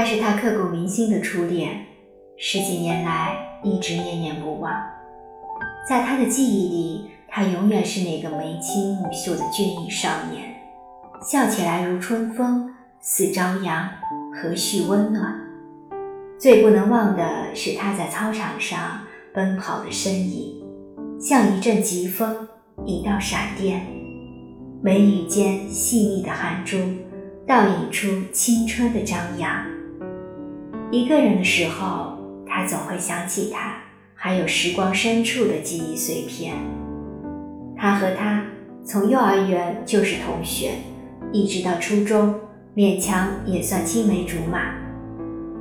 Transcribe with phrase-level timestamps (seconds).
[0.00, 1.84] 他是他刻骨铭心的初恋，
[2.38, 4.72] 十几年来一直念念不忘。
[5.86, 10.54] 在他的记忆里，他永远是那个眉清目秀的俊逸少年，
[11.30, 13.90] 笑起来如春风似朝阳，
[14.32, 15.38] 和煦温暖。
[16.38, 19.02] 最不能忘的是他在操场上
[19.34, 20.64] 奔跑的身影，
[21.20, 22.48] 像一阵疾风，
[22.86, 23.86] 一道闪电，
[24.82, 26.78] 眉宇间细腻的汗珠，
[27.46, 29.62] 倒映出青春的张扬。
[30.92, 33.76] 一个人的时候，他总会想起他，
[34.12, 36.56] 还有时光深处的记忆碎片。
[37.76, 38.44] 他和他
[38.84, 40.72] 从幼儿园就是同学，
[41.32, 42.34] 一直到初中，
[42.74, 44.74] 勉强也算青梅竹马。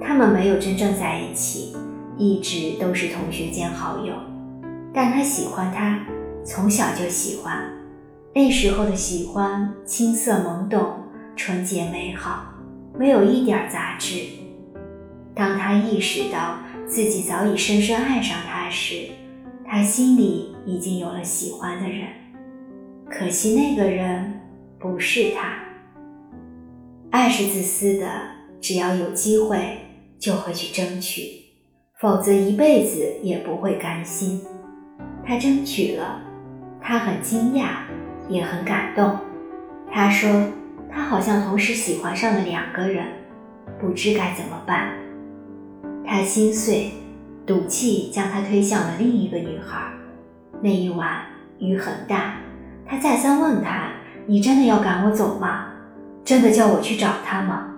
[0.00, 1.76] 他们没有真正在一起，
[2.16, 4.14] 一直都是同学兼好友。
[4.94, 6.06] 但他喜欢他，
[6.42, 7.70] 从小就喜欢。
[8.34, 11.02] 那时候的喜欢，青涩懵懂，
[11.36, 12.46] 纯洁美好，
[12.98, 14.22] 没有一点杂质。
[15.38, 19.04] 当他意识到自己早已深深爱上他时，
[19.64, 22.08] 他心里已经有了喜欢的人。
[23.08, 24.40] 可惜那个人
[24.80, 25.60] 不是他。
[27.12, 28.10] 爱是自私的，
[28.60, 29.78] 只要有机会
[30.18, 31.44] 就会去争取，
[32.00, 34.42] 否则一辈子也不会甘心。
[35.24, 36.20] 他争取了，
[36.82, 37.82] 他很惊讶，
[38.28, 39.16] 也很感动。
[39.88, 40.48] 他说
[40.90, 43.06] 他好像同时喜欢上了两个人，
[43.80, 44.92] 不知该怎么办。
[46.10, 46.90] 他心碎，
[47.46, 49.92] 赌气将他推向了另一个女孩。
[50.62, 51.18] 那一晚
[51.58, 52.36] 雨很大，
[52.86, 53.90] 他再三问她
[54.24, 55.66] ：“你真的要赶我走吗？
[56.24, 57.74] 真的叫我去找他吗？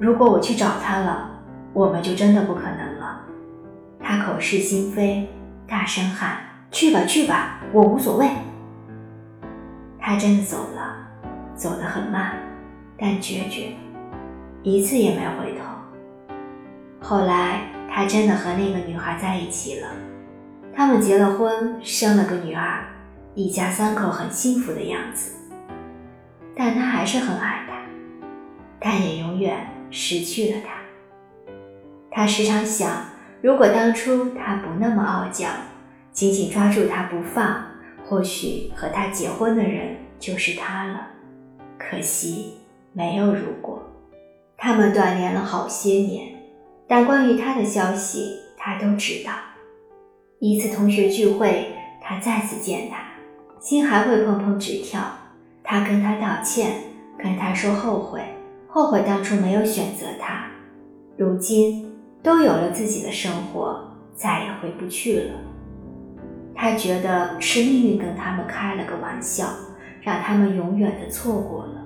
[0.00, 1.30] 如果我去找他了，
[1.72, 3.20] 我们就真的不可能了。”
[4.02, 5.28] 他口是心非，
[5.64, 6.38] 大声喊
[6.72, 8.28] ：“去吧，去吧，我无所谓。”
[10.02, 10.96] 他真的走了，
[11.54, 12.32] 走得很慢，
[12.98, 13.68] 但决绝，
[14.64, 15.51] 一次也没回。
[17.12, 19.88] 后来，他真的和那个女孩在一起了，
[20.74, 22.86] 他们结了婚，生了个女儿，
[23.34, 25.32] 一家三口很幸福的样子。
[26.56, 27.76] 但他还是很爱她，
[28.80, 29.58] 但也永远
[29.90, 31.52] 失去了她。
[32.10, 32.90] 他时常想，
[33.42, 35.48] 如果当初他不那么傲娇，
[36.12, 37.62] 紧紧抓住她不放，
[38.06, 41.08] 或许和他结婚的人就是他了。
[41.78, 42.54] 可惜
[42.94, 43.82] 没有如果，
[44.56, 46.40] 他们断联了好些年。
[46.86, 49.32] 但关于他的消息，他都知道。
[50.38, 51.72] 一次同学聚会，
[52.02, 52.98] 他再次见他，
[53.60, 55.00] 心还会砰砰直跳。
[55.62, 56.72] 他跟他道歉，
[57.16, 58.20] 跟他说后悔，
[58.66, 60.46] 后悔当初没有选择他。
[61.16, 65.34] 如今都有了自己的生活，再也回不去了。
[66.54, 69.46] 他觉得是命运跟他们开了个玩笑，
[70.00, 71.84] 让他们永远的错过了。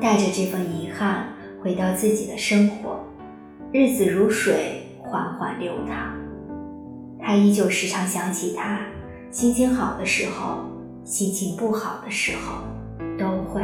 [0.00, 1.28] 带着这份遗憾，
[1.62, 3.00] 回到自己的生活。
[3.74, 6.14] 日子如水，缓缓流淌。
[7.18, 8.80] 他依旧时常想起他，
[9.30, 10.58] 心情好的时候，
[11.04, 12.64] 心情不好的时候，
[13.18, 13.62] 都会。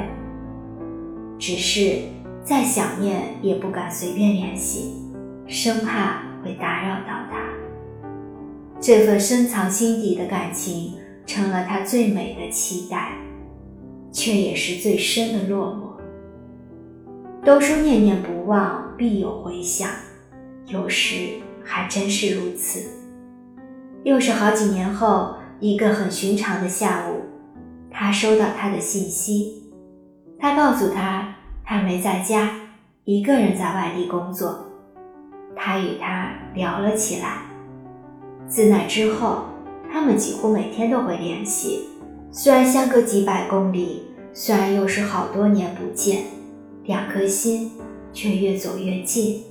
[1.39, 1.99] 只是
[2.43, 4.95] 再想念，也不敢随便联系，
[5.47, 7.43] 生怕会打扰到他。
[8.81, 10.95] 这份深藏心底的感情，
[11.27, 13.13] 成了他最美的期待，
[14.11, 17.45] 却也是最深的落寞。
[17.45, 19.89] 都说念念不忘，必有回响，
[20.67, 22.81] 有时还真是如此。
[24.03, 27.23] 又是好几年后，一个很寻常的下午，
[27.93, 29.71] 他收到他的信息，
[30.37, 32.51] 他告诉他他没在家，
[33.05, 34.65] 一个人在外地工作。
[35.55, 37.43] 他与他聊了起来，
[38.49, 39.45] 自那之后，
[39.93, 41.85] 他们几乎每天都会联系，
[42.33, 46.25] 虽然相隔几百公里，虽然又是好多年不见。
[46.85, 47.71] 两颗心
[48.13, 49.43] 却越走越近。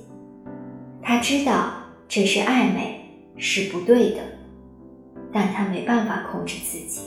[1.02, 1.72] 他知道
[2.08, 3.00] 这是暧昧，
[3.36, 4.20] 是不对的，
[5.32, 7.00] 但他没办法控制自己。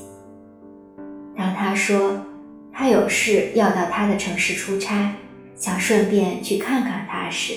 [1.35, 2.25] 当他说
[2.73, 5.13] 他有事要到他的城市出差，
[5.55, 7.53] 想顺便去看看他时，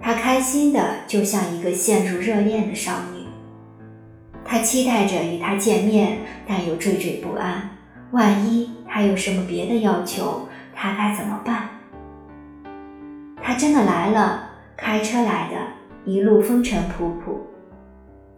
[0.00, 3.20] 他开心的就像一个陷入热恋的少女。
[4.44, 7.70] 他期待着与他见面，但又惴惴不安。
[8.10, 11.79] 万一他有什么别的要求，他该怎么办？
[13.50, 15.56] 他真的来了，开车来的，
[16.04, 17.34] 一路风尘仆仆。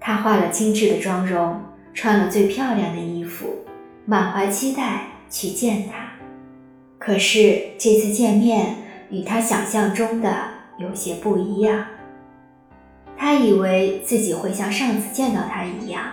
[0.01, 1.61] 他化了精致的妆容，
[1.93, 3.59] 穿了最漂亮的衣服，
[4.07, 6.13] 满怀期待去见他。
[6.99, 8.77] 可是这次见面
[9.11, 10.35] 与他想象中的
[10.79, 11.85] 有些不一样。
[13.15, 16.05] 他以为自己会像上次见到他一样，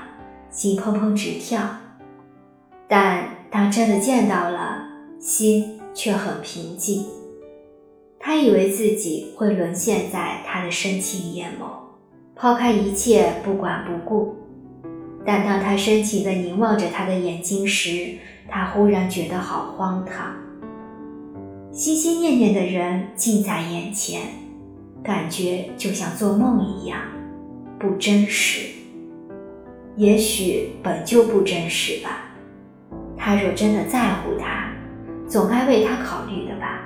[0.52, 1.62] 心砰砰直跳，
[2.90, 4.84] 但当真的见到了，
[5.22, 7.06] 心却很平静。
[8.19, 11.66] 他以为自己会沦陷在他的深情眼眸，
[12.36, 14.36] 抛开一切不管不顾。
[15.25, 18.16] 但当他深情地凝望着他的眼睛时，
[18.50, 20.36] 他忽然觉得好荒唐。
[21.71, 24.21] 心心念念的人近在眼前，
[25.01, 27.00] 感觉就像做梦一样，
[27.80, 28.68] 不真实。
[29.95, 32.25] 也许本就不真实吧。
[33.18, 34.71] 他若真的在乎他，
[35.27, 36.81] 总该为他考虑的吧。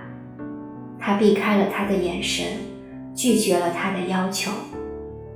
[1.05, 2.45] 他避开了他的眼神，
[3.13, 4.49] 拒绝了他的要求。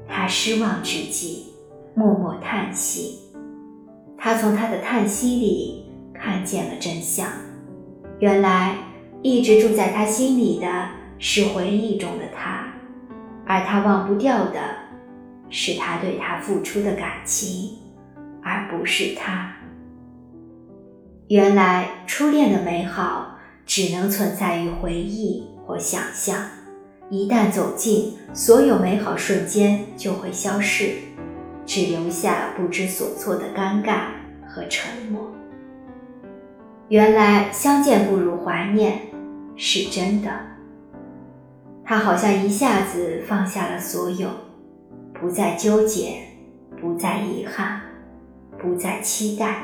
[0.08, 1.48] 他失望之际，
[1.94, 3.20] 默默叹息。
[4.18, 7.28] 他从他的叹息里看见了真相：
[8.20, 8.78] 原来
[9.22, 10.88] 一直住在他心里的
[11.20, 12.66] 是回忆中的他，
[13.46, 14.62] 而他忘不掉的
[15.50, 17.72] 是他对他付出的感情，
[18.42, 19.54] 而不是他。
[21.28, 23.37] 原来初恋的美好
[23.68, 26.42] 只能存在于回忆或想象，
[27.10, 30.94] 一旦走近，所有美好瞬间就会消逝，
[31.66, 34.06] 只留下不知所措的尴尬
[34.48, 35.30] 和沉默。
[36.88, 39.02] 原来相见不如怀念
[39.58, 40.32] 是真的。
[41.84, 44.30] 他好像一下子放下了所有，
[45.14, 46.20] 不再纠结，
[46.80, 47.82] 不再遗憾，
[48.58, 49.64] 不再期待。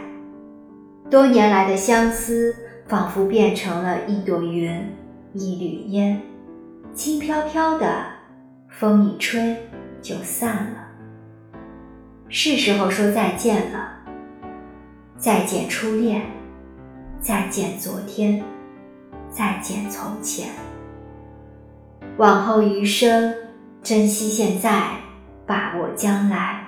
[1.09, 2.53] 多年来的相思，
[2.88, 4.89] 仿佛变成了一朵云，
[5.33, 6.21] 一缕烟，
[6.94, 8.06] 轻飘飘的，
[8.69, 9.57] 风一吹
[10.01, 10.88] 就散了。
[12.27, 14.00] 是时候说再见了，
[15.18, 16.21] 再见初恋，
[17.19, 18.44] 再见昨天，
[19.30, 20.50] 再见从前。
[22.18, 23.33] 往后余生，
[23.81, 24.97] 珍惜现在，
[25.47, 26.68] 把握将来，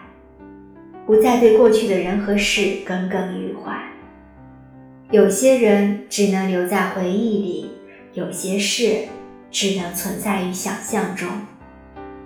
[1.05, 3.77] 不再对过去的人和事耿耿于怀。
[5.11, 7.71] 有些人只能留在回忆里，
[8.13, 9.03] 有些事
[9.51, 11.29] 只能存在于想象中。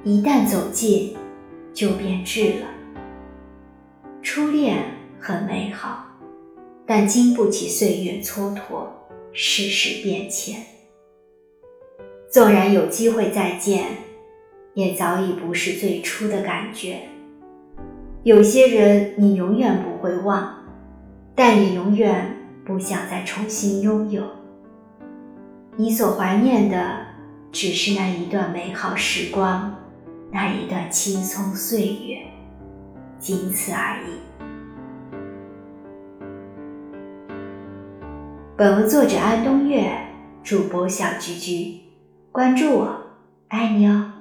[0.06, 1.14] 一旦走近，
[1.74, 2.68] 就变质了。
[4.22, 4.78] 初恋
[5.20, 6.06] 很美好，
[6.86, 8.88] 但经不起岁月蹉跎，
[9.34, 10.62] 世事变迁。
[12.32, 13.88] 纵然有机会再见，
[14.74, 17.02] 也早已不是最初的感觉。
[18.24, 20.64] 有些人你永远不会忘，
[21.36, 22.38] 但也永远。
[22.70, 24.24] 不想再重新拥有，
[25.76, 27.00] 你所怀念的
[27.52, 29.76] 只是那一段美好时光，
[30.32, 32.28] 那一段青葱岁月，
[33.18, 34.20] 仅此而已。
[38.56, 39.92] 本文作者安东月，
[40.44, 41.80] 主播小菊菊，
[42.32, 43.02] 关注我，
[43.48, 44.12] 爱你哦。